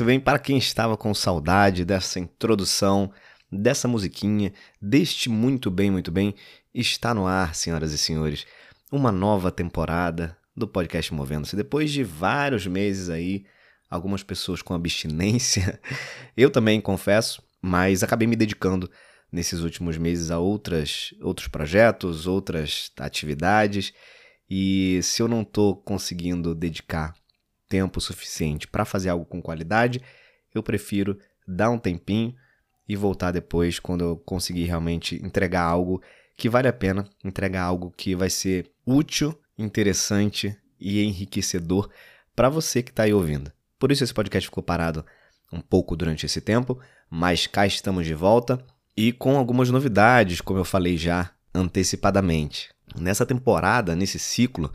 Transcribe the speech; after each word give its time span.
muito 0.00 0.06
bem. 0.06 0.20
Para 0.20 0.38
quem 0.38 0.56
estava 0.56 0.96
com 0.96 1.12
saudade 1.12 1.84
dessa 1.84 2.18
introdução, 2.18 3.12
dessa 3.52 3.86
musiquinha, 3.86 4.50
deste 4.80 5.28
muito 5.28 5.70
bem, 5.70 5.90
muito 5.90 6.10
bem, 6.10 6.34
está 6.72 7.12
no 7.12 7.26
ar, 7.26 7.54
senhoras 7.54 7.92
e 7.92 7.98
senhores, 7.98 8.46
uma 8.90 9.12
nova 9.12 9.50
temporada 9.50 10.34
do 10.56 10.66
podcast 10.66 11.12
Movendo-se. 11.12 11.54
Depois 11.54 11.90
de 11.90 12.02
vários 12.02 12.66
meses 12.66 13.10
aí, 13.10 13.44
algumas 13.90 14.22
pessoas 14.22 14.62
com 14.62 14.72
abstinência, 14.72 15.78
eu 16.34 16.50
também 16.50 16.80
confesso, 16.80 17.42
mas 17.60 18.02
acabei 18.02 18.26
me 18.26 18.36
dedicando 18.36 18.90
nesses 19.30 19.60
últimos 19.60 19.98
meses 19.98 20.30
a 20.30 20.38
outras, 20.38 21.12
outros 21.20 21.46
projetos, 21.46 22.26
outras 22.26 22.90
atividades. 22.98 23.92
E 24.48 24.98
se 25.02 25.20
eu 25.20 25.28
não 25.28 25.42
estou 25.42 25.76
conseguindo 25.76 26.54
dedicar 26.54 27.14
tempo 27.70 28.00
suficiente 28.00 28.66
para 28.66 28.84
fazer 28.84 29.08
algo 29.08 29.24
com 29.24 29.40
qualidade, 29.40 30.02
eu 30.52 30.62
prefiro 30.62 31.16
dar 31.46 31.70
um 31.70 31.78
tempinho 31.78 32.34
e 32.88 32.96
voltar 32.96 33.30
depois 33.30 33.78
quando 33.78 34.02
eu 34.02 34.16
conseguir 34.16 34.64
realmente 34.64 35.14
entregar 35.24 35.62
algo 35.62 36.02
que 36.36 36.48
vale 36.48 36.66
a 36.66 36.72
pena, 36.72 37.08
entregar 37.24 37.62
algo 37.62 37.94
que 37.96 38.16
vai 38.16 38.28
ser 38.28 38.70
útil, 38.84 39.38
interessante 39.56 40.56
e 40.78 41.02
enriquecedor 41.04 41.88
para 42.34 42.48
você 42.48 42.82
que 42.82 42.90
está 42.90 43.04
aí 43.04 43.14
ouvindo. 43.14 43.52
Por 43.78 43.92
isso 43.92 44.02
esse 44.02 44.12
podcast 44.12 44.48
ficou 44.48 44.62
parado 44.62 45.06
um 45.52 45.60
pouco 45.60 45.94
durante 45.94 46.26
esse 46.26 46.40
tempo, 46.40 46.80
mas 47.08 47.46
cá 47.46 47.66
estamos 47.66 48.04
de 48.04 48.14
volta 48.14 48.62
e 48.96 49.12
com 49.12 49.36
algumas 49.36 49.70
novidades, 49.70 50.40
como 50.40 50.58
eu 50.58 50.64
falei 50.64 50.96
já 50.96 51.30
antecipadamente. 51.54 52.70
Nessa 52.98 53.24
temporada, 53.24 53.94
nesse 53.94 54.18
ciclo 54.18 54.72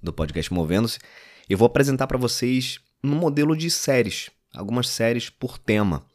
do 0.00 0.12
podcast 0.12 0.52
Movendo-se, 0.52 1.00
eu 1.48 1.58
vou 1.58 1.66
apresentar 1.66 2.06
para 2.06 2.18
vocês 2.18 2.80
um 3.02 3.14
modelo 3.14 3.56
de 3.56 3.70
séries, 3.70 4.30
algumas 4.54 4.88
séries 4.88 5.30
por 5.30 5.58
tema. 5.58 6.06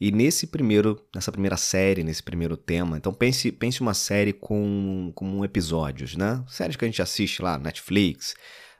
E 0.00 0.10
nesse 0.10 0.46
primeiro, 0.46 0.98
nessa 1.14 1.30
primeira 1.30 1.56
série, 1.56 2.02
nesse 2.02 2.22
primeiro 2.22 2.56
tema, 2.56 2.96
então 2.96 3.12
pense, 3.12 3.52
pense 3.52 3.82
uma 3.82 3.92
série 3.92 4.32
com, 4.32 5.12
com 5.14 5.44
episódios, 5.44 6.16
né? 6.16 6.42
Séries 6.48 6.76
que 6.76 6.84
a 6.84 6.88
gente 6.88 7.02
assiste 7.02 7.42
lá, 7.42 7.58
Netflix, 7.58 8.34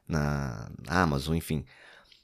na 0.09 0.73
Amazon, 0.89 1.37
enfim. 1.37 1.65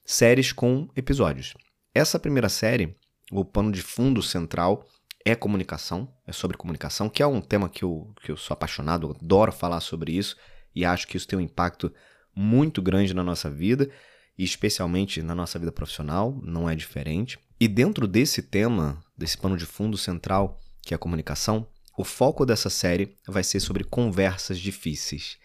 Séries 0.05 0.51
com 0.51 0.89
episódios. 0.97 1.55
Essa 1.95 2.19
primeira 2.19 2.49
série, 2.49 2.97
o 3.31 3.45
pano 3.45 3.71
de 3.71 3.83
fundo 3.83 4.23
central 4.23 4.87
é 5.27 5.35
comunicação, 5.35 6.11
é 6.27 6.33
sobre 6.33 6.57
comunicação, 6.57 7.09
que 7.09 7.23
é 7.23 7.27
um 7.27 7.41
tema 7.41 7.69
que 7.69 7.85
eu, 7.85 8.15
que 8.23 8.33
eu 8.33 8.37
sou 8.37 8.55
apaixonado, 8.55 9.15
adoro 9.21 9.53
falar 9.53 9.81
sobre 9.81 10.13
isso 10.13 10.37
e 10.75 10.85
acho 10.85 11.07
que 11.07 11.17
isso 11.17 11.27
tem 11.27 11.39
um 11.39 11.43
impacto 11.43 11.93
muito 12.37 12.83
grande 12.83 13.15
na 13.15 13.25
nossa 13.25 13.51
vida 13.51 13.91
e 14.39 14.45
especialmente 14.45 15.23
na 15.23 15.35
nossa 15.35 15.59
vida 15.59 15.73
profissional, 15.73 16.39
não 16.43 16.69
é 16.69 16.75
diferente. 16.77 17.39
E 17.59 17.67
dentro 17.67 18.07
desse 18.07 18.43
tema, 18.43 19.03
desse 19.17 19.39
pano 19.39 19.57
de 19.57 19.65
fundo 19.65 19.97
central, 19.97 20.61
que 20.83 20.93
é 20.93 20.97
a 20.97 20.99
comunicação, 20.99 21.67
o 21.97 22.05
foco 22.05 22.45
dessa 22.45 22.69
série 22.69 23.17
vai 23.27 23.43
ser 23.43 23.61
sobre 23.61 23.83
conversas 23.83 24.59
difíceis. 24.59 25.39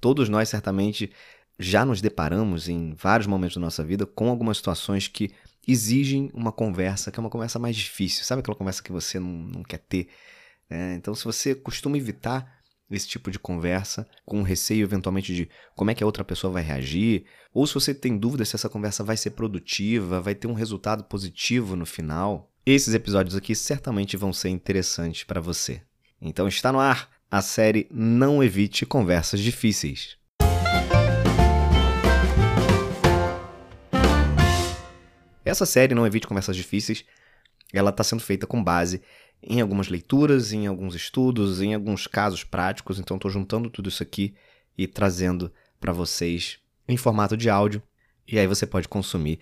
Todos 0.00 0.28
nós 0.28 0.48
certamente 0.48 1.10
já 1.58 1.84
nos 1.84 2.00
deparamos 2.00 2.68
em 2.68 2.94
vários 2.94 3.26
momentos 3.26 3.56
da 3.56 3.60
nossa 3.60 3.82
vida 3.82 4.06
com 4.06 4.30
algumas 4.30 4.58
situações 4.58 5.08
que 5.08 5.32
exigem 5.66 6.30
uma 6.32 6.52
conversa, 6.52 7.10
que 7.10 7.18
é 7.18 7.20
uma 7.20 7.28
conversa 7.28 7.58
mais 7.58 7.74
difícil. 7.74 8.24
Sabe 8.24 8.40
aquela 8.40 8.56
conversa 8.56 8.82
que 8.82 8.92
você 8.92 9.18
não, 9.18 9.28
não 9.28 9.62
quer 9.64 9.78
ter? 9.78 10.08
É, 10.70 10.94
então, 10.94 11.14
se 11.14 11.24
você 11.24 11.54
costuma 11.54 11.96
evitar 11.96 12.57
esse 12.90 13.06
tipo 13.06 13.30
de 13.30 13.38
conversa, 13.38 14.08
com 14.24 14.42
receio 14.42 14.82
eventualmente 14.82 15.34
de 15.34 15.48
como 15.74 15.90
é 15.90 15.94
que 15.94 16.02
a 16.02 16.06
outra 16.06 16.24
pessoa 16.24 16.52
vai 16.52 16.62
reagir, 16.62 17.24
ou 17.52 17.66
se 17.66 17.74
você 17.74 17.94
tem 17.94 18.16
dúvida 18.16 18.44
se 18.44 18.56
essa 18.56 18.68
conversa 18.68 19.04
vai 19.04 19.16
ser 19.16 19.30
produtiva, 19.30 20.20
vai 20.20 20.34
ter 20.34 20.46
um 20.46 20.54
resultado 20.54 21.04
positivo 21.04 21.76
no 21.76 21.84
final, 21.84 22.50
esses 22.64 22.92
episódios 22.94 23.34
aqui 23.34 23.54
certamente 23.54 24.16
vão 24.16 24.32
ser 24.32 24.50
interessantes 24.50 25.24
para 25.24 25.40
você. 25.40 25.80
Então 26.20 26.46
está 26.46 26.70
no 26.70 26.80
ar 26.80 27.10
a 27.30 27.40
série 27.42 27.86
Não 27.90 28.42
Evite 28.42 28.84
Conversas 28.84 29.40
Difíceis. 29.40 30.16
Essa 35.44 35.64
série 35.64 35.94
Não 35.94 36.06
Evite 36.06 36.26
Conversas 36.26 36.56
Difíceis, 36.56 37.04
ela 37.72 37.88
está 37.90 38.04
sendo 38.04 38.20
feita 38.20 38.46
com 38.46 38.62
base 38.62 39.02
em 39.42 39.60
algumas 39.60 39.88
leituras, 39.88 40.52
em 40.52 40.66
alguns 40.66 40.94
estudos, 40.94 41.60
em 41.60 41.74
alguns 41.74 42.06
casos 42.06 42.44
práticos. 42.44 42.98
Então, 42.98 43.16
estou 43.16 43.30
juntando 43.30 43.70
tudo 43.70 43.88
isso 43.88 44.02
aqui 44.02 44.34
e 44.76 44.86
trazendo 44.86 45.52
para 45.80 45.92
vocês 45.92 46.58
em 46.88 46.96
formato 46.96 47.36
de 47.36 47.48
áudio. 47.48 47.82
E 48.26 48.38
aí 48.38 48.46
você 48.46 48.66
pode 48.66 48.88
consumir 48.88 49.40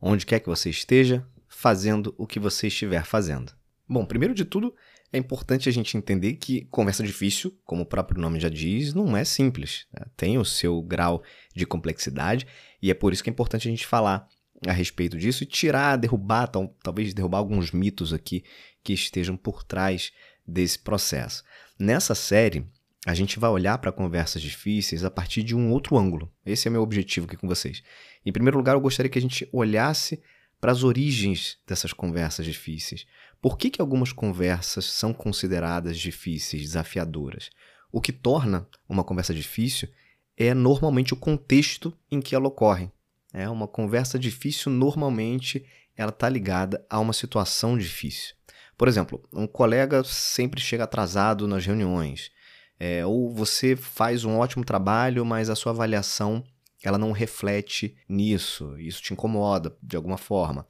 onde 0.00 0.26
quer 0.26 0.40
que 0.40 0.48
você 0.48 0.70
esteja, 0.70 1.26
fazendo 1.46 2.14
o 2.18 2.26
que 2.26 2.40
você 2.40 2.66
estiver 2.66 3.04
fazendo. 3.04 3.52
Bom, 3.88 4.04
primeiro 4.04 4.34
de 4.34 4.44
tudo, 4.44 4.74
é 5.12 5.18
importante 5.18 5.68
a 5.68 5.72
gente 5.72 5.96
entender 5.96 6.34
que 6.34 6.64
conversa 6.70 7.02
difícil, 7.02 7.56
como 7.64 7.82
o 7.82 7.86
próprio 7.86 8.20
nome 8.20 8.40
já 8.40 8.48
diz, 8.48 8.94
não 8.94 9.16
é 9.16 9.24
simples. 9.24 9.86
Né? 9.92 10.06
Tem 10.16 10.38
o 10.38 10.44
seu 10.44 10.80
grau 10.80 11.22
de 11.54 11.66
complexidade 11.66 12.46
e 12.80 12.90
é 12.90 12.94
por 12.94 13.12
isso 13.12 13.22
que 13.22 13.28
é 13.28 13.32
importante 13.32 13.68
a 13.68 13.70
gente 13.70 13.86
falar 13.86 14.26
a 14.66 14.72
respeito 14.72 15.18
disso 15.18 15.42
e 15.42 15.46
tirar, 15.46 15.96
derrubar, 15.96 16.46
tal, 16.46 16.74
talvez 16.82 17.12
derrubar 17.12 17.38
alguns 17.38 17.70
mitos 17.70 18.12
aqui 18.12 18.42
que 18.82 18.92
estejam 18.92 19.36
por 19.36 19.62
trás 19.62 20.12
desse 20.46 20.78
processo. 20.78 21.44
Nessa 21.78 22.14
série, 22.14 22.66
a 23.06 23.14
gente 23.14 23.38
vai 23.38 23.50
olhar 23.50 23.78
para 23.78 23.90
conversas 23.90 24.40
difíceis 24.40 25.04
a 25.04 25.10
partir 25.10 25.42
de 25.42 25.56
um 25.56 25.70
outro 25.70 25.98
ângulo. 25.98 26.32
Esse 26.46 26.68
é 26.68 26.70
meu 26.70 26.82
objetivo 26.82 27.26
aqui 27.26 27.36
com 27.36 27.48
vocês. 27.48 27.82
Em 28.24 28.32
primeiro 28.32 28.56
lugar, 28.56 28.74
eu 28.74 28.80
gostaria 28.80 29.10
que 29.10 29.18
a 29.18 29.22
gente 29.22 29.48
olhasse 29.52 30.22
para 30.60 30.70
as 30.70 30.84
origens 30.84 31.58
dessas 31.66 31.92
conversas 31.92 32.46
difíceis. 32.46 33.04
Por 33.40 33.58
que, 33.58 33.70
que 33.70 33.80
algumas 33.80 34.12
conversas 34.12 34.84
são 34.84 35.12
consideradas 35.12 35.98
difíceis, 35.98 36.62
desafiadoras? 36.62 37.50
O 37.90 38.00
que 38.00 38.12
torna 38.12 38.68
uma 38.88 39.02
conversa 39.02 39.34
difícil 39.34 39.88
é 40.36 40.54
normalmente 40.54 41.12
o 41.12 41.16
contexto 41.16 41.92
em 42.08 42.20
que 42.20 42.34
ela 42.34 42.46
ocorre. 42.46 42.88
É 43.32 43.48
uma 43.48 43.66
conversa 43.66 44.18
difícil 44.18 44.70
normalmente 44.70 45.64
ela 45.96 46.10
está 46.10 46.28
ligada 46.28 46.86
a 46.88 47.00
uma 47.00 47.12
situação 47.12 47.76
difícil. 47.76 48.34
Por 48.76 48.88
exemplo, 48.88 49.22
um 49.32 49.46
colega 49.46 50.02
sempre 50.04 50.60
chega 50.60 50.84
atrasado 50.84 51.46
nas 51.46 51.64
reuniões, 51.64 52.30
é, 52.78 53.06
ou 53.06 53.30
você 53.30 53.76
faz 53.76 54.24
um 54.24 54.38
ótimo 54.38 54.64
trabalho, 54.64 55.24
mas 55.24 55.48
a 55.48 55.54
sua 55.54 55.72
avaliação 55.72 56.42
ela 56.82 56.98
não 56.98 57.12
reflete 57.12 57.96
nisso, 58.08 58.76
isso 58.78 59.00
te 59.00 59.12
incomoda 59.12 59.76
de 59.82 59.96
alguma 59.96 60.18
forma. 60.18 60.66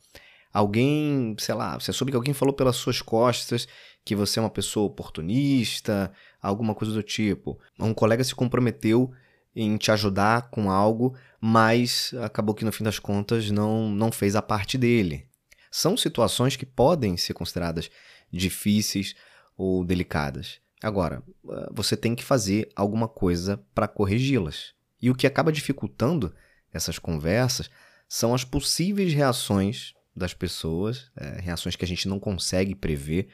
Alguém, 0.53 1.35
sei 1.39 1.55
lá, 1.55 1.81
você 1.81 1.93
soube 1.93 2.13
que 2.13 2.17
alguém 2.17 2.35
falou 2.35 2.53
pelas 2.53 2.77
suas 2.77 3.01
costas 3.01 3.67
que 4.05 4.15
você 4.15 4.39
é 4.39 4.43
uma 4.43 4.51
pessoa 4.51 4.87
oportunista, 4.87 6.13
alguma 6.41 6.75
coisa 6.75 6.93
do 6.93 7.03
tipo. 7.03 7.59
Um 7.79 7.95
colega 7.95 8.23
se 8.23 8.35
comprometeu 8.35 9.11
em 9.55 9.77
te 9.77 9.91
ajudar 9.91 10.51
com 10.51 10.71
algo, 10.71 11.15
mas 11.41 12.13
acabou 12.23 12.55
que 12.55 12.65
no 12.65 12.73
fim 12.73 12.85
das 12.85 12.99
contas 12.99 13.51
não, 13.51 13.89
não 13.89 14.13
fez 14.13 14.37
a 14.37 14.43
parte 14.43 14.77
dele. 14.77 15.27
São 15.73 15.97
situações 15.97 16.55
que 16.55 16.67
podem 16.67 17.17
ser 17.17 17.33
consideradas 17.33 17.91
difíceis 18.31 19.17
ou 19.57 19.85
delicadas. 19.85 20.61
Agora, 20.83 21.23
eh, 21.49 21.69
você 21.73 21.97
tem 21.97 22.15
que 22.15 22.23
fazer 22.23 22.71
alguma 22.77 23.09
coisa 23.09 23.57
para 23.75 23.89
corrigi-las. 23.89 24.75
E 25.01 25.11
o 25.11 25.15
que 25.15 25.27
acaba 25.27 25.51
dificultando 25.51 26.35
essas 26.73 26.99
conversas 26.99 27.71
são 28.07 28.35
as 28.35 28.45
possíveis 28.45 29.15
reações 29.15 29.95
das 30.15 30.35
pessoas, 30.35 31.11
é, 31.17 31.41
reações 31.41 31.75
que 31.75 31.85
a 31.85 31.89
gente 31.89 32.07
não 32.07 32.21
consegue 32.21 32.75
prever 32.75 33.29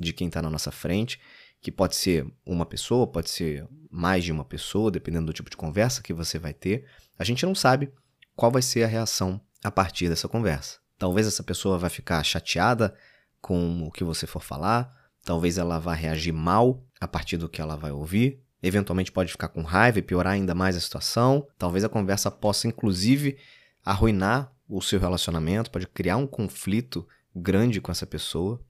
de 0.00 0.14
quem 0.14 0.28
está 0.28 0.40
na 0.40 0.48
nossa 0.48 0.70
frente 0.70 1.20
que 1.62 1.70
pode 1.70 1.94
ser 1.94 2.26
uma 2.44 2.66
pessoa, 2.66 3.06
pode 3.06 3.30
ser 3.30 3.66
mais 3.88 4.24
de 4.24 4.32
uma 4.32 4.44
pessoa, 4.44 4.90
dependendo 4.90 5.26
do 5.26 5.32
tipo 5.32 5.48
de 5.48 5.56
conversa 5.56 6.02
que 6.02 6.12
você 6.12 6.36
vai 6.36 6.52
ter. 6.52 6.84
A 7.16 7.22
gente 7.22 7.46
não 7.46 7.54
sabe 7.54 7.92
qual 8.34 8.50
vai 8.50 8.60
ser 8.60 8.82
a 8.82 8.88
reação 8.88 9.40
a 9.62 9.70
partir 9.70 10.08
dessa 10.08 10.28
conversa. 10.28 10.81
Talvez 11.02 11.26
essa 11.26 11.42
pessoa 11.42 11.78
vai 11.78 11.90
ficar 11.90 12.22
chateada 12.22 12.94
com 13.40 13.82
o 13.82 13.90
que 13.90 14.04
você 14.04 14.24
for 14.24 14.40
falar, 14.40 14.88
talvez 15.24 15.58
ela 15.58 15.76
vá 15.80 15.94
reagir 15.94 16.30
mal 16.30 16.86
a 17.00 17.08
partir 17.08 17.36
do 17.36 17.48
que 17.48 17.60
ela 17.60 17.74
vai 17.74 17.90
ouvir, 17.90 18.40
eventualmente 18.62 19.10
pode 19.10 19.32
ficar 19.32 19.48
com 19.48 19.62
raiva 19.62 19.98
e 19.98 20.02
piorar 20.02 20.34
ainda 20.34 20.54
mais 20.54 20.76
a 20.76 20.80
situação. 20.80 21.44
Talvez 21.58 21.82
a 21.82 21.88
conversa 21.88 22.30
possa, 22.30 22.68
inclusive, 22.68 23.36
arruinar 23.84 24.52
o 24.68 24.80
seu 24.80 25.00
relacionamento, 25.00 25.72
pode 25.72 25.88
criar 25.88 26.18
um 26.18 26.26
conflito 26.26 27.04
grande 27.34 27.80
com 27.80 27.90
essa 27.90 28.06
pessoa. 28.06 28.64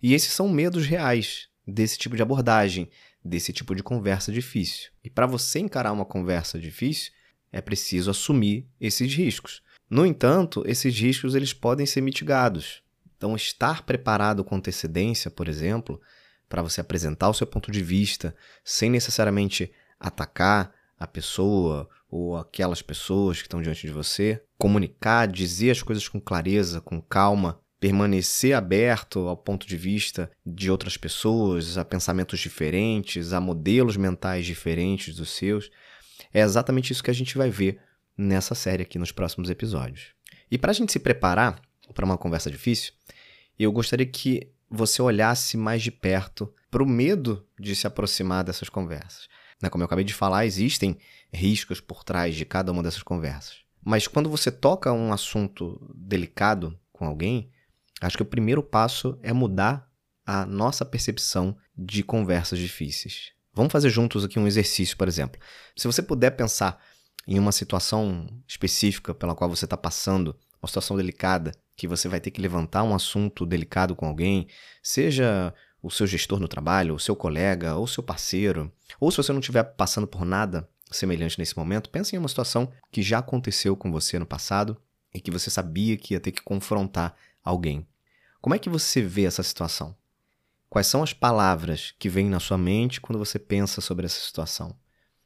E 0.00 0.14
esses 0.14 0.32
são 0.32 0.48
medos 0.48 0.86
reais 0.86 1.48
desse 1.66 1.98
tipo 1.98 2.14
de 2.14 2.22
abordagem, 2.22 2.88
desse 3.24 3.52
tipo 3.52 3.74
de 3.74 3.82
conversa 3.82 4.30
difícil. 4.30 4.92
E 5.02 5.10
para 5.10 5.26
você 5.26 5.58
encarar 5.58 5.90
uma 5.90 6.04
conversa 6.04 6.60
difícil, 6.60 7.10
é 7.50 7.60
preciso 7.60 8.08
assumir 8.08 8.68
esses 8.80 9.12
riscos. 9.12 9.62
No 9.92 10.06
entanto, 10.06 10.64
esses 10.66 10.98
riscos 10.98 11.34
eles 11.34 11.52
podem 11.52 11.84
ser 11.84 12.00
mitigados. 12.00 12.82
Então, 13.14 13.36
estar 13.36 13.82
preparado 13.82 14.42
com 14.42 14.56
antecedência, 14.56 15.30
por 15.30 15.48
exemplo, 15.48 16.00
para 16.48 16.62
você 16.62 16.80
apresentar 16.80 17.28
o 17.28 17.34
seu 17.34 17.46
ponto 17.46 17.70
de 17.70 17.82
vista, 17.82 18.34
sem 18.64 18.88
necessariamente 18.88 19.70
atacar 20.00 20.72
a 20.98 21.06
pessoa 21.06 21.90
ou 22.10 22.38
aquelas 22.38 22.80
pessoas 22.80 23.42
que 23.42 23.48
estão 23.48 23.60
diante 23.60 23.86
de 23.86 23.92
você, 23.92 24.42
comunicar, 24.56 25.28
dizer 25.28 25.72
as 25.72 25.82
coisas 25.82 26.08
com 26.08 26.18
clareza, 26.18 26.80
com 26.80 26.98
calma, 26.98 27.60
permanecer 27.78 28.56
aberto 28.56 29.28
ao 29.28 29.36
ponto 29.36 29.66
de 29.66 29.76
vista 29.76 30.30
de 30.44 30.70
outras 30.70 30.96
pessoas, 30.96 31.76
a 31.76 31.84
pensamentos 31.84 32.40
diferentes, 32.40 33.34
a 33.34 33.42
modelos 33.42 33.98
mentais 33.98 34.46
diferentes 34.46 35.14
dos 35.14 35.28
seus. 35.32 35.70
É 36.32 36.40
exatamente 36.40 36.94
isso 36.94 37.04
que 37.04 37.10
a 37.10 37.14
gente 37.14 37.36
vai 37.36 37.50
ver 37.50 37.78
nessa 38.16 38.54
série 38.54 38.82
aqui 38.82 38.98
nos 38.98 39.12
próximos 39.12 39.50
episódios. 39.50 40.14
E 40.50 40.58
para 40.58 40.70
a 40.70 40.74
gente 40.74 40.92
se 40.92 40.98
preparar 40.98 41.60
para 41.94 42.04
uma 42.04 42.18
conversa 42.18 42.50
difícil, 42.50 42.92
eu 43.58 43.70
gostaria 43.72 44.06
que 44.06 44.50
você 44.70 45.02
olhasse 45.02 45.56
mais 45.56 45.82
de 45.82 45.90
perto 45.90 46.52
para 46.70 46.82
o 46.82 46.88
medo 46.88 47.46
de 47.58 47.76
se 47.76 47.86
aproximar 47.86 48.42
dessas 48.42 48.68
conversas. 48.68 49.28
Né? 49.62 49.68
Como 49.68 49.82
eu 49.82 49.86
acabei 49.86 50.04
de 50.04 50.14
falar, 50.14 50.46
existem 50.46 50.98
riscos 51.32 51.80
por 51.80 52.02
trás 52.02 52.34
de 52.34 52.44
cada 52.44 52.72
uma 52.72 52.82
dessas 52.82 53.02
conversas. 53.02 53.58
Mas 53.84 54.06
quando 54.06 54.30
você 54.30 54.50
toca 54.50 54.92
um 54.92 55.12
assunto 55.12 55.80
delicado 55.94 56.78
com 56.92 57.06
alguém, 57.06 57.50
acho 58.00 58.16
que 58.16 58.22
o 58.22 58.26
primeiro 58.26 58.62
passo 58.62 59.18
é 59.22 59.32
mudar 59.32 59.90
a 60.24 60.46
nossa 60.46 60.84
percepção 60.84 61.56
de 61.76 62.02
conversas 62.02 62.58
difíceis. 62.58 63.32
Vamos 63.52 63.72
fazer 63.72 63.90
juntos 63.90 64.24
aqui 64.24 64.38
um 64.38 64.46
exercício, 64.46 64.96
por 64.96 65.08
exemplo. 65.08 65.40
Se 65.76 65.86
você 65.86 66.00
puder 66.00 66.30
pensar 66.30 66.82
em 67.26 67.38
uma 67.38 67.52
situação 67.52 68.26
específica 68.46 69.14
pela 69.14 69.34
qual 69.34 69.48
você 69.48 69.64
está 69.64 69.76
passando, 69.76 70.36
uma 70.62 70.68
situação 70.68 70.96
delicada, 70.96 71.52
que 71.76 71.88
você 71.88 72.08
vai 72.08 72.20
ter 72.20 72.30
que 72.30 72.40
levantar 72.40 72.82
um 72.82 72.94
assunto 72.94 73.46
delicado 73.46 73.96
com 73.96 74.06
alguém, 74.06 74.46
seja 74.82 75.54
o 75.82 75.90
seu 75.90 76.06
gestor 76.06 76.38
no 76.38 76.46
trabalho, 76.46 76.94
o 76.94 77.00
seu 77.00 77.16
colega, 77.16 77.74
ou 77.74 77.86
seu 77.86 78.02
parceiro, 78.02 78.72
ou 79.00 79.10
se 79.10 79.16
você 79.16 79.32
não 79.32 79.40
estiver 79.40 79.64
passando 79.64 80.06
por 80.06 80.24
nada 80.24 80.68
semelhante 80.90 81.38
nesse 81.38 81.56
momento, 81.56 81.90
pense 81.90 82.14
em 82.14 82.18
uma 82.18 82.28
situação 82.28 82.70
que 82.90 83.02
já 83.02 83.18
aconteceu 83.18 83.76
com 83.76 83.90
você 83.90 84.18
no 84.18 84.26
passado 84.26 84.76
e 85.12 85.20
que 85.20 85.30
você 85.30 85.50
sabia 85.50 85.96
que 85.96 86.14
ia 86.14 86.20
ter 86.20 86.32
que 86.32 86.42
confrontar 86.42 87.16
alguém. 87.42 87.86
Como 88.40 88.54
é 88.54 88.58
que 88.58 88.68
você 88.68 89.02
vê 89.02 89.24
essa 89.24 89.42
situação? 89.42 89.96
Quais 90.68 90.86
são 90.86 91.02
as 91.02 91.12
palavras 91.12 91.94
que 91.98 92.08
vêm 92.08 92.28
na 92.28 92.40
sua 92.40 92.58
mente 92.58 93.00
quando 93.00 93.18
você 93.18 93.38
pensa 93.38 93.80
sobre 93.80 94.06
essa 94.06 94.20
situação? 94.20 94.74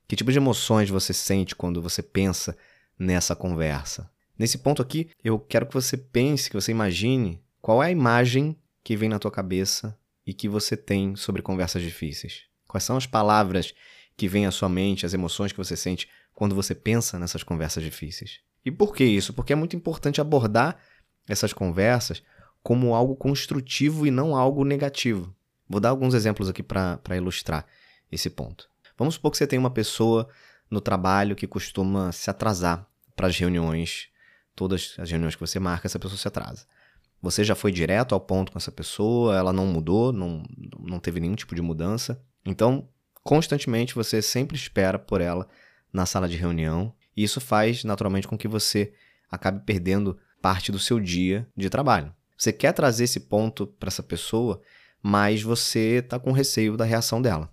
Que 0.09 0.15
tipo 0.15 0.31
de 0.31 0.39
emoções 0.39 0.89
você 0.89 1.13
sente 1.13 1.55
quando 1.57 1.83
você 1.83 2.03
pensa 2.03 2.57
nessa 2.99 3.35
conversa? 3.35 4.11
Nesse 4.39 4.59
ponto 4.59 4.81
aqui, 4.83 5.11
eu 5.25 5.39
quero 5.39 5.67
que 5.67 5.75
você 5.75 5.97
pense, 5.97 6.49
que 6.49 6.55
você 6.55 6.71
imagine 6.71 7.43
qual 7.61 7.83
é 7.83 7.87
a 7.87 7.91
imagem 7.91 8.57
que 8.85 8.97
vem 8.97 9.09
na 9.09 9.19
tua 9.19 9.31
cabeça 9.31 9.99
e 10.27 10.33
que 10.33 10.49
você 10.49 10.77
tem 10.77 11.17
sobre 11.17 11.43
conversas 11.43 11.83
difíceis? 11.83 12.43
Quais 12.69 12.85
são 12.85 12.97
as 12.97 13.07
palavras 13.07 13.75
que 14.17 14.29
vêm 14.29 14.47
à 14.47 14.51
sua 14.51 14.69
mente, 14.69 15.07
as 15.07 15.15
emoções 15.15 15.53
que 15.53 15.59
você 15.59 15.77
sente 15.77 16.09
quando 16.35 16.55
você 16.55 16.75
pensa 16.75 17.19
nessas 17.19 17.43
conversas 17.43 17.83
difíceis? 17.83 18.41
E 18.65 18.71
por 18.71 18.95
que 18.95 19.05
isso? 19.05 19.33
Porque 19.33 19.53
é 19.53 19.57
muito 19.57 19.75
importante 19.75 20.21
abordar 20.21 20.79
essas 21.29 21.53
conversas 21.53 22.23
como 22.63 22.95
algo 22.95 23.17
construtivo 23.17 24.07
e 24.07 24.11
não 24.11 24.37
algo 24.37 24.65
negativo. 24.65 25.35
Vou 25.69 25.81
dar 25.81 25.91
alguns 25.91 26.15
exemplos 26.15 26.49
aqui 26.49 26.63
para 26.63 27.17
ilustrar 27.17 27.67
esse 28.11 28.31
ponto. 28.31 28.69
Vamos 28.99 29.15
supor 29.15 29.31
que 29.31 29.37
você 29.37 29.47
tem 29.47 29.59
uma 29.59 29.71
pessoa 29.71 30.29
no 30.71 30.81
trabalho 30.81 31.37
que 31.37 31.47
costuma 31.47 32.13
se 32.13 32.31
atrasar 32.31 32.87
para 33.15 33.29
as 33.29 33.37
reuniões, 33.39 34.09
todas 34.55 34.95
as 34.99 35.11
reuniões 35.11 35.35
que 35.35 35.41
você 35.41 35.59
marca, 35.59 35.87
essa 35.87 35.99
pessoa 35.99 36.19
se 36.19 36.29
atrasa. 36.29 36.67
Você 37.23 37.45
já 37.45 37.55
foi 37.55 37.73
direto 37.73 38.15
ao 38.15 38.21
ponto 38.21 38.53
com 38.53 38.59
essa 38.59 38.73
pessoa, 38.73 39.37
ela 39.37 39.53
não 39.53 39.67
mudou, 39.67 40.13
não, 40.13 40.43
não 40.79 40.99
teve 40.99 41.21
nenhum 41.21 41.35
tipo 41.35 41.55
de 41.55 41.63
mudança. 41.63 42.23
Então, 42.45 42.89
constantemente 43.23 43.95
você 43.95 44.21
sempre 44.21 44.57
espera 44.57 44.99
por 44.99 45.21
ela 45.21 45.49
na 45.93 46.07
sala 46.07 46.29
de 46.29 46.37
reunião, 46.37 46.93
e 47.17 47.25
isso 47.25 47.41
faz 47.41 47.85
naturalmente 47.85 48.29
com 48.29 48.37
que 48.37 48.47
você 48.47 48.93
acabe 49.31 49.65
perdendo 49.65 50.19
parte 50.43 50.71
do 50.71 50.79
seu 50.79 51.01
dia 51.01 51.49
de 51.57 51.71
trabalho. 51.71 52.15
Você 52.37 52.53
quer 52.53 52.73
trazer 52.73 53.05
esse 53.05 53.21
ponto 53.21 53.67
para 53.67 53.89
essa 53.89 54.03
pessoa, 54.03 54.61
mas 55.03 55.43
você 55.43 56.01
está 56.05 56.19
com 56.19 56.33
receio 56.33 56.77
da 56.77 56.85
reação 56.85 57.21
dela. 57.23 57.51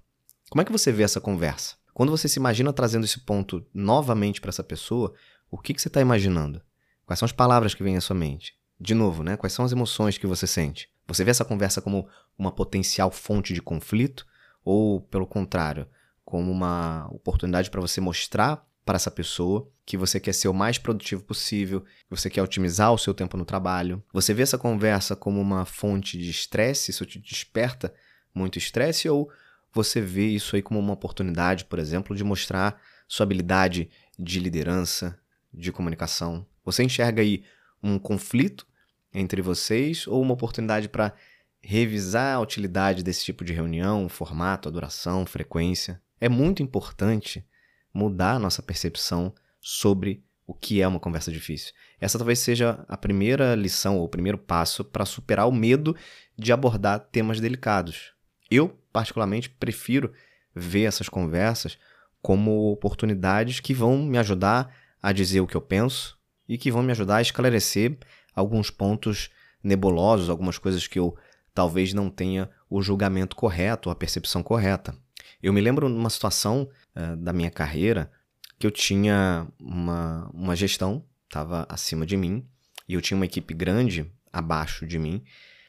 Como 0.53 0.61
é 0.61 0.65
que 0.65 0.71
você 0.71 0.91
vê 0.91 1.01
essa 1.01 1.19
conversa? 1.19 1.77
Quando 1.95 2.11
você 2.11 2.29
se 2.29 2.37
imagina 2.37 2.71
trazendo 2.71 3.05
esse 3.05 3.21
ponto 3.21 3.65
novamente 3.73 4.39
para 4.39 4.49
essa 4.49 4.63
pessoa, 4.63 5.11
o 5.49 5.57
que, 5.57 5.73
que 5.73 5.81
você 5.81 5.87
está 5.87 5.99
imaginando? 5.99 6.61
Quais 7.07 7.17
são 7.17 7.25
as 7.25 7.31
palavras 7.31 7.73
que 7.73 7.81
vêm 7.81 7.97
à 7.97 8.01
sua 8.01 8.15
mente? 8.15 8.53
De 8.79 8.93
novo, 8.93 9.23
né? 9.23 9.35
Quais 9.35 9.51
são 9.51 9.65
as 9.65 9.71
emoções 9.71 10.15
que 10.15 10.27
você 10.27 10.45
sente? 10.45 10.91
Você 11.07 11.23
vê 11.23 11.31
essa 11.31 11.43
conversa 11.43 11.81
como 11.81 12.07
uma 12.37 12.51
potencial 12.51 13.09
fonte 13.09 13.51
de 13.51 13.63
conflito 13.63 14.27
ou, 14.63 15.01
pelo 15.01 15.25
contrário, 15.25 15.87
como 16.23 16.51
uma 16.51 17.07
oportunidade 17.09 17.71
para 17.71 17.81
você 17.81 17.99
mostrar 17.99 18.63
para 18.85 18.97
essa 18.97 19.09
pessoa 19.09 19.67
que 19.83 19.97
você 19.97 20.19
quer 20.19 20.33
ser 20.33 20.49
o 20.49 20.53
mais 20.53 20.77
produtivo 20.77 21.23
possível, 21.23 21.81
que 21.81 22.11
você 22.11 22.29
quer 22.29 22.43
otimizar 22.43 22.93
o 22.93 22.99
seu 22.99 23.15
tempo 23.15 23.37
no 23.37 23.43
trabalho. 23.43 24.03
Você 24.13 24.35
vê 24.35 24.43
essa 24.43 24.59
conversa 24.59 25.15
como 25.15 25.41
uma 25.41 25.65
fonte 25.65 26.15
de 26.15 26.29
estresse, 26.29 26.91
isso 26.91 27.07
te 27.07 27.17
desperta 27.17 27.91
muito 28.35 28.59
estresse 28.59 29.09
ou 29.09 29.31
você 29.73 29.99
vê 29.99 30.27
isso 30.27 30.55
aí 30.55 30.61
como 30.61 30.79
uma 30.79 30.93
oportunidade, 30.93 31.65
por 31.65 31.79
exemplo, 31.79 32.15
de 32.15 32.23
mostrar 32.23 32.79
sua 33.07 33.23
habilidade 33.23 33.89
de 34.17 34.39
liderança, 34.39 35.19
de 35.51 35.71
comunicação? 35.71 36.45
Você 36.63 36.83
enxerga 36.83 37.21
aí 37.21 37.43
um 37.81 37.97
conflito 37.97 38.67
entre 39.13 39.41
vocês 39.41 40.07
ou 40.07 40.21
uma 40.21 40.33
oportunidade 40.33 40.87
para 40.87 41.13
revisar 41.59 42.35
a 42.35 42.39
utilidade 42.39 43.03
desse 43.03 43.25
tipo 43.25 43.43
de 43.43 43.53
reunião, 43.53 44.07
formato, 44.07 44.69
duração, 44.69 45.25
frequência? 45.25 46.01
É 46.21 46.29
muito 46.29 46.61
importante 46.61 47.45
mudar 47.93 48.33
a 48.33 48.39
nossa 48.39 48.61
percepção 48.61 49.33
sobre 49.59 50.23
o 50.45 50.53
que 50.53 50.81
é 50.81 50.87
uma 50.87 50.99
conversa 50.99 51.31
difícil. 51.31 51.73
Essa 51.99 52.17
talvez 52.17 52.39
seja 52.39 52.83
a 52.87 52.97
primeira 52.97 53.55
lição 53.55 53.97
ou 53.97 54.05
o 54.05 54.09
primeiro 54.09 54.37
passo 54.37 54.83
para 54.83 55.05
superar 55.05 55.47
o 55.47 55.51
medo 55.51 55.95
de 56.37 56.51
abordar 56.51 56.99
temas 56.99 57.39
delicados. 57.39 58.13
Eu, 58.51 58.77
particularmente, 58.93 59.49
prefiro 59.49 60.13
ver 60.55 60.83
essas 60.83 61.09
conversas 61.09 61.77
como 62.21 62.71
oportunidades 62.71 63.59
que 63.59 63.73
vão 63.73 63.97
me 63.97 64.17
ajudar 64.17 64.73
a 65.01 65.11
dizer 65.11 65.41
o 65.41 65.47
que 65.47 65.57
eu 65.57 65.61
penso 65.61 66.17
e 66.47 66.57
que 66.57 66.71
vão 66.71 66.83
me 66.83 66.91
ajudar 66.91 67.17
a 67.17 67.21
esclarecer 67.21 67.97
alguns 68.33 68.69
pontos 68.69 69.29
nebulosos, 69.61 70.29
algumas 70.29 70.57
coisas 70.57 70.87
que 70.87 70.99
eu 70.99 71.17
talvez 71.53 71.93
não 71.93 72.09
tenha 72.09 72.49
o 72.69 72.81
julgamento 72.81 73.35
correto, 73.35 73.89
a 73.89 73.95
percepção 73.95 74.41
correta. 74.41 74.95
Eu 75.41 75.51
me 75.51 75.61
lembro 75.61 75.89
numa 75.89 76.09
situação 76.09 76.69
uh, 76.95 77.17
da 77.17 77.33
minha 77.33 77.51
carreira 77.51 78.11
que 78.57 78.65
eu 78.65 78.71
tinha 78.71 79.47
uma, 79.59 80.29
uma 80.33 80.55
gestão, 80.55 81.03
estava 81.25 81.65
acima 81.69 82.05
de 82.05 82.15
mim, 82.15 82.47
e 82.87 82.93
eu 82.93 83.01
tinha 83.01 83.17
uma 83.17 83.25
equipe 83.25 83.53
grande 83.53 84.09
abaixo 84.31 84.87
de 84.87 84.97
mim, 84.97 85.23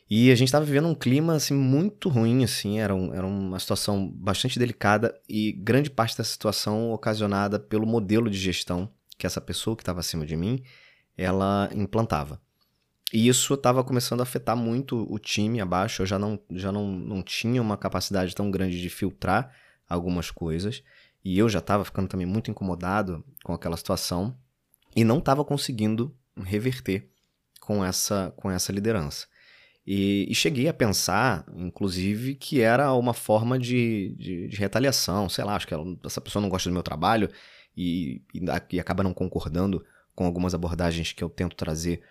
e 0.08 0.30
a 0.30 0.34
gente 0.34 0.48
estava 0.48 0.64
vivendo 0.64 0.88
um 0.88 0.94
clima 0.94 1.34
assim 1.34 1.54
muito 1.54 2.08
ruim, 2.08 2.44
assim, 2.44 2.78
era, 2.78 2.94
um, 2.94 3.12
era 3.14 3.26
uma 3.26 3.58
situação 3.58 4.08
bastante 4.08 4.58
delicada 4.58 5.18
e 5.28 5.52
grande 5.52 5.90
parte 5.90 6.16
dessa 6.16 6.30
situação 6.30 6.92
ocasionada 6.92 7.58
pelo 7.58 7.86
modelo 7.86 8.28
de 8.28 8.38
gestão 8.38 8.90
que 9.16 9.26
essa 9.26 9.40
pessoa 9.40 9.76
que 9.76 9.82
estava 9.82 10.00
acima 10.00 10.26
de 10.26 10.36
mim, 10.36 10.62
ela 11.16 11.70
implantava. 11.74 12.40
E 13.12 13.28
isso 13.28 13.54
estava 13.54 13.84
começando 13.84 14.20
a 14.20 14.24
afetar 14.24 14.56
muito 14.56 15.06
o 15.08 15.18
time 15.18 15.60
abaixo. 15.60 16.02
Eu 16.02 16.06
já 16.06 16.18
não, 16.18 16.38
já 16.50 16.72
não, 16.72 16.90
não 16.90 17.22
tinha 17.22 17.62
uma 17.62 17.76
capacidade 17.76 18.34
tão 18.34 18.50
grande 18.50 18.80
de 18.80 18.90
filtrar 18.90 19.54
algumas 19.88 20.30
coisas. 20.30 20.82
E 21.24 21.38
eu 21.38 21.48
já 21.48 21.60
estava 21.60 21.84
ficando 21.84 22.08
também 22.08 22.26
muito 22.26 22.50
incomodado 22.50 23.24
com 23.44 23.52
aquela 23.52 23.76
situação 23.76 24.36
e 24.96 25.04
não 25.04 25.18
estava 25.18 25.44
conseguindo 25.44 26.14
reverter 26.36 27.08
com 27.60 27.84
essa, 27.84 28.32
com 28.36 28.50
essa 28.50 28.72
liderança. 28.72 29.26
E, 29.86 30.26
e, 30.30 30.34
cheguei 30.34 30.66
a 30.66 30.72
pensar, 30.72 31.44
inclusive, 31.54 32.34
que 32.34 32.60
era 32.62 32.92
uma 32.94 33.12
forma 33.12 33.58
de, 33.58 34.14
de, 34.18 34.48
de 34.48 34.56
retaliação. 34.56 35.28
Sei 35.28 35.44
lá, 35.44 35.54
acho 35.56 35.66
que 35.66 35.74
ela, 35.74 35.84
essa 36.04 36.22
pessoa 36.22 36.40
não 36.40 36.48
gosta 36.48 36.70
do 36.70 36.72
meu 36.72 36.82
trabalho 36.82 37.28
e, 37.76 38.22
e, 38.32 38.40
e 38.72 38.80
acaba 38.80 39.02
não 39.02 39.12
concordando 39.12 39.84
com 40.14 40.24
algumas 40.24 40.54
abordagens 40.54 41.12
que 41.12 41.22
eu 41.22 41.28
tento 41.28 41.54
trazer 41.54 42.02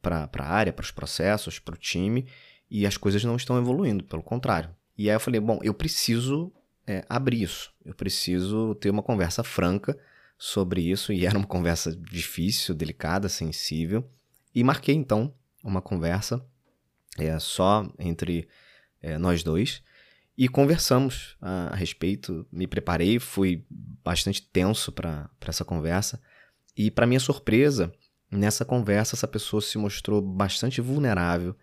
para 0.00 0.28
a 0.38 0.48
área, 0.48 0.72
para 0.72 0.84
os 0.84 0.90
processos, 0.90 1.58
para 1.58 1.74
o 1.74 1.78
time, 1.78 2.26
e 2.70 2.86
as 2.86 2.96
coisas 2.96 3.22
não 3.24 3.36
estão 3.36 3.58
evoluindo, 3.58 4.04
pelo 4.04 4.22
contrário. 4.22 4.70
E 4.96 5.10
aí 5.10 5.16
eu 5.16 5.20
falei, 5.20 5.40
bom, 5.40 5.58
eu 5.62 5.74
preciso 5.74 6.52
é, 6.86 7.04
abrir 7.08 7.42
isso, 7.42 7.72
eu 7.84 7.94
preciso 7.94 8.74
ter 8.76 8.90
uma 8.90 9.02
conversa 9.02 9.42
franca 9.42 9.98
sobre 10.38 10.80
isso, 10.80 11.12
e 11.12 11.24
era 11.26 11.36
uma 11.36 11.46
conversa 11.46 11.94
difícil, 11.94 12.74
delicada, 12.74 13.28
sensível, 13.28 14.08
e 14.54 14.62
marquei 14.64 14.94
então 14.94 15.34
uma 15.62 15.82
conversa 15.82 16.44
é, 17.18 17.38
só 17.38 17.88
entre 17.98 18.48
é, 19.02 19.18
nós 19.18 19.42
dois, 19.42 19.82
e 20.36 20.48
conversamos 20.48 21.36
a, 21.40 21.72
a, 21.72 21.74
respeito. 21.74 22.46
Me 22.52 22.66
preparei, 22.66 23.18
fui 23.18 23.64
bastante 23.68 24.42
tenso 24.42 24.92
para 24.92 25.28
essa 25.46 25.64
conversa. 25.64 26.20
E, 26.76 26.90
para 26.90 27.06
minha 27.06 27.18
surpresa, 27.18 27.92
nessa 28.30 28.64
conversa, 28.64 29.16
essa 29.16 29.26
pessoa 29.26 29.60
se 29.60 29.76
mostrou 29.78 30.22
bastante 30.22 30.80
vulnerável, 30.80 31.56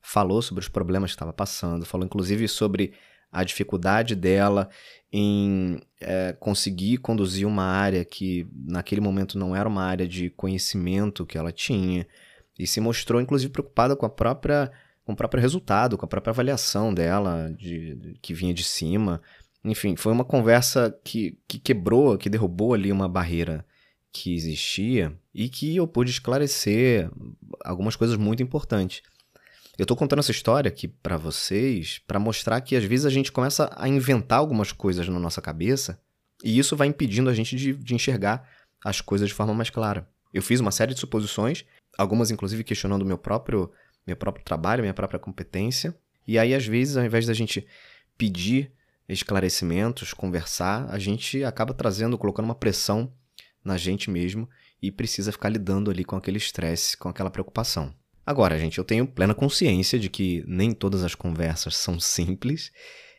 falou 0.00 0.40
sobre 0.40 0.62
os 0.62 0.68
problemas 0.68 1.10
que 1.10 1.16
estava 1.16 1.32
passando, 1.32 1.84
falou 1.84 2.06
inclusive 2.06 2.48
sobre 2.48 2.94
a 3.30 3.44
dificuldade 3.44 4.14
dela 4.14 4.68
em 5.10 5.80
é, 6.00 6.34
conseguir 6.38 6.98
conduzir 6.98 7.46
uma 7.46 7.64
área 7.64 8.04
que 8.04 8.46
naquele 8.52 9.00
momento 9.00 9.38
não 9.38 9.56
era 9.56 9.68
uma 9.68 9.82
área 9.82 10.06
de 10.06 10.28
conhecimento 10.30 11.24
que 11.24 11.38
ela 11.38 11.50
tinha 11.50 12.06
e 12.58 12.66
se 12.66 12.78
mostrou 12.78 13.22
inclusive 13.22 13.50
preocupada 13.50 13.96
com 13.96 14.04
a 14.04 14.10
própria 14.10 14.70
com 15.04 15.12
o 15.12 15.16
próprio 15.16 15.40
resultado, 15.40 15.96
com 15.98 16.04
a 16.04 16.08
própria 16.08 16.30
avaliação 16.30 16.92
dela 16.92 17.52
de, 17.56 17.94
de 17.94 18.14
que 18.20 18.34
vinha 18.34 18.54
de 18.54 18.62
cima. 18.62 19.20
Enfim, 19.64 19.96
foi 19.96 20.12
uma 20.12 20.24
conversa 20.24 20.96
que, 21.04 21.38
que 21.46 21.58
quebrou, 21.58 22.16
que 22.18 22.30
derrubou 22.30 22.74
ali 22.74 22.90
uma 22.90 23.08
barreira 23.08 23.64
que 24.12 24.34
existia 24.34 25.16
e 25.34 25.48
que 25.48 25.76
eu 25.76 25.86
pude 25.86 26.10
esclarecer 26.10 27.10
algumas 27.64 27.96
coisas 27.96 28.16
muito 28.16 28.42
importantes. 28.42 29.02
Eu 29.78 29.84
estou 29.84 29.96
contando 29.96 30.18
essa 30.18 30.30
história 30.30 30.68
aqui 30.68 30.86
para 30.86 31.16
vocês 31.16 31.98
para 32.06 32.20
mostrar 32.20 32.60
que 32.60 32.76
às 32.76 32.84
vezes 32.84 33.06
a 33.06 33.10
gente 33.10 33.32
começa 33.32 33.70
a 33.74 33.88
inventar 33.88 34.38
algumas 34.38 34.70
coisas 34.70 35.08
na 35.08 35.18
nossa 35.18 35.40
cabeça 35.40 35.98
e 36.44 36.58
isso 36.58 36.76
vai 36.76 36.88
impedindo 36.88 37.30
a 37.30 37.34
gente 37.34 37.56
de, 37.56 37.72
de 37.72 37.94
enxergar 37.94 38.46
as 38.84 39.00
coisas 39.00 39.28
de 39.28 39.34
forma 39.34 39.54
mais 39.54 39.70
clara. 39.70 40.06
Eu 40.32 40.42
fiz 40.42 40.60
uma 40.60 40.70
série 40.70 40.92
de 40.92 41.00
suposições, 41.00 41.64
algumas 41.96 42.30
inclusive 42.30 42.64
questionando 42.64 43.04
meu 43.04 43.16
próprio 43.16 43.70
meu 44.06 44.16
próprio 44.16 44.44
trabalho, 44.44 44.82
minha 44.82 44.94
própria 44.94 45.20
competência. 45.20 45.96
E 46.26 46.38
aí 46.38 46.54
às 46.54 46.66
vezes 46.66 46.96
ao 46.96 47.04
invés 47.04 47.26
da 47.26 47.34
gente 47.34 47.66
pedir 48.16 48.72
esclarecimentos, 49.08 50.12
conversar, 50.12 50.88
a 50.88 50.98
gente 50.98 51.42
acaba 51.44 51.74
trazendo, 51.74 52.16
colocando 52.16 52.46
uma 52.46 52.54
pressão 52.54 53.12
na 53.64 53.76
gente 53.76 54.10
mesmo 54.10 54.48
e 54.80 54.90
precisa 54.90 55.32
ficar 55.32 55.48
lidando 55.48 55.90
ali 55.90 56.04
com 56.04 56.16
aquele 56.16 56.38
estresse, 56.38 56.96
com 56.96 57.08
aquela 57.08 57.30
preocupação. 57.30 57.94
Agora, 58.24 58.58
gente, 58.58 58.78
eu 58.78 58.84
tenho 58.84 59.06
plena 59.06 59.34
consciência 59.34 59.98
de 59.98 60.08
que 60.08 60.44
nem 60.46 60.72
todas 60.72 61.02
as 61.02 61.14
conversas 61.14 61.76
são 61.76 61.98
simples 61.98 62.70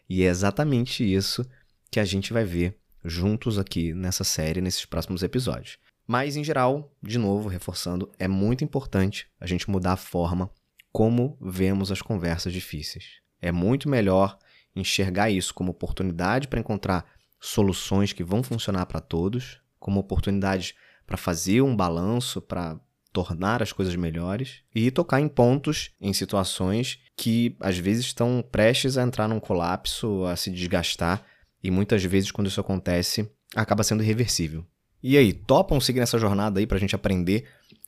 e 0.10 0.24
é 0.24 0.28
exatamente 0.28 1.04
isso 1.04 1.46
que 1.92 2.00
a 2.00 2.06
gente 2.06 2.34
vai 2.34 2.44
ver 2.44 2.78
juntos 3.04 3.60
aqui 3.60 3.94
nessa 3.94 4.24
série, 4.24 4.62
nesses 4.62 4.86
próximos 4.86 5.24
episódios. 5.24 5.78
Mas, 6.08 6.36
em 6.36 6.44
geral, 6.44 6.94
de 7.02 7.18
novo, 7.18 7.50
reforçando, 7.50 8.12
é 8.18 8.28
muito 8.28 8.64
importante 8.64 9.28
a 9.40 9.46
gente 9.46 9.70
mudar 9.70 9.94
a 9.94 9.98
forma 9.98 10.50
como 10.94 11.36
vemos 11.42 11.92
as 11.92 12.04
conversas 12.04 12.54
difíceis. 12.54 13.20
É 13.42 13.52
muito 13.52 13.90
melhor 13.90 14.38
enxergar 14.76 15.32
isso 15.32 15.54
como 15.54 15.72
oportunidade 15.72 16.48
para 16.48 16.60
encontrar 16.60 17.06
soluções 17.42 18.14
que 18.14 18.24
vão 18.24 18.44
funcionar 18.44 18.86
para 18.86 19.02
todos, 19.02 19.60
como 19.80 20.00
oportunidades 20.00 20.76
para 21.06 21.18
fazer 21.18 21.62
um 21.62 21.76
balanço, 21.76 22.40
para 22.40 22.80
tornar 23.12 23.62
as 23.62 23.74
coisas 23.74 23.96
melhores 23.96 24.62
e 24.74 24.90
tocar 24.90 25.20
em 25.20 25.28
pontos, 25.28 25.92
em 26.00 26.14
situações 26.14 27.00
que 27.18 27.56
às 27.60 27.78
vezes 27.78 28.06
estão 28.06 28.44
prestes 28.52 28.98
a 28.98 29.04
entrar 29.04 29.28
num 29.28 29.40
colapso, 29.40 30.24
a 30.26 30.36
se 30.36 30.52
desgastar 30.52 31.24
e 31.64 31.70
muitas 31.70 32.04
vezes 32.04 32.32
quando 32.32 32.48
isso 32.48 32.62
acontece 32.62 33.30
acaba 33.56 33.84
sendo 33.84 34.04
irreversível. 34.04 34.66
E 35.02 35.18
aí, 35.18 35.34
topam 35.34 35.82
seguir 35.82 36.00
nessa 36.00 36.18
jornada 36.18 36.60
aí 36.60 36.66
para 36.66 36.78
a 36.78 36.80
gente 36.80 36.96
aprender 36.96 37.46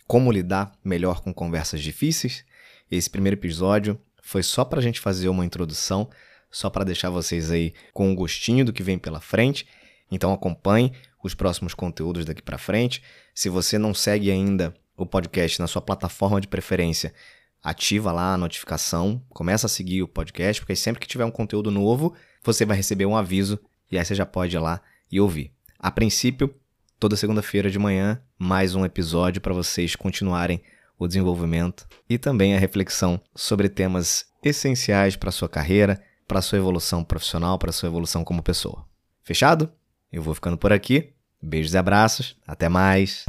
como 0.08 0.32
lidar 0.32 0.74
melhor 0.84 1.22
com 1.22 1.34
conversas 1.34 1.82
difíceis? 1.82 2.44
Esse 2.90 3.10
primeiro 3.10 3.36
episódio 3.36 4.00
foi 4.22 4.44
só 4.44 4.64
para 4.64 4.80
a 4.80 4.82
gente 4.84 5.00
fazer 5.00 5.30
uma 5.30 5.46
introdução, 5.46 6.10
só 6.52 6.70
para 6.70 6.84
deixar 6.84 7.10
vocês 7.10 7.52
aí 7.52 7.74
com 7.94 8.10
um 8.10 8.16
gostinho 8.16 8.64
do 8.64 8.74
que 8.74 8.84
vem 8.84 8.98
pela 8.98 9.20
frente. 9.20 9.68
Então 10.12 10.32
acompanhe 10.32 10.92
os 11.24 11.34
próximos 11.34 11.74
conteúdos 11.74 12.26
daqui 12.26 12.42
para 12.42 12.58
frente. 12.58 13.02
Se 13.34 13.50
você 13.50 13.78
não 13.78 13.94
segue 13.94 14.32
ainda 14.32 14.74
o 14.96 15.06
podcast 15.06 15.60
na 15.60 15.68
sua 15.68 15.82
plataforma 15.82 16.40
de 16.40 16.48
preferência, 16.48 17.14
ativa 17.62 18.12
lá 18.12 18.34
a 18.34 18.38
notificação, 18.38 19.22
começa 19.30 19.66
a 19.66 19.70
seguir 19.70 20.04
o 20.04 20.08
podcast, 20.08 20.62
porque 20.62 20.76
sempre 20.76 21.02
que 21.02 21.08
tiver 21.08 21.26
um 21.26 21.32
conteúdo 21.32 21.72
novo, 21.72 22.14
você 22.44 22.64
vai 22.66 22.78
receber 22.78 23.06
um 23.06 23.18
aviso 23.18 23.60
e 23.92 23.98
aí 23.98 24.06
você 24.06 24.14
já 24.14 24.26
pode 24.26 24.56
ir 24.56 24.60
lá 24.60 24.82
e 25.12 25.20
ouvir. 25.20 25.52
A 25.80 25.92
princípio, 25.92 26.54
toda 27.00 27.18
segunda-feira 27.18 27.70
de 27.70 27.80
manhã, 27.80 28.22
mais 28.38 28.76
um 28.76 28.86
episódio 28.86 29.42
para 29.42 29.54
vocês 29.54 29.96
continuarem 29.96 30.62
o 30.98 31.08
desenvolvimento 31.08 31.88
e 32.10 32.18
também 32.18 32.56
a 32.56 32.60
reflexão 32.60 33.20
sobre 33.36 33.70
temas 33.70 34.26
essenciais 34.44 35.16
para 35.16 35.32
sua 35.32 35.50
carreira, 35.50 36.02
para 36.28 36.42
sua 36.42 36.58
evolução 36.58 37.04
profissional, 37.04 37.58
para 37.58 37.72
sua 37.72 37.88
evolução 37.88 38.24
como 38.24 38.44
pessoa. 38.44 38.86
Fechado? 39.24 39.72
Eu 40.12 40.22
vou 40.22 40.34
ficando 40.34 40.58
por 40.58 40.72
aqui. 40.72 41.14
Beijos 41.42 41.74
e 41.74 41.78
abraços. 41.78 42.38
Até 42.48 42.70
mais. 42.70 43.26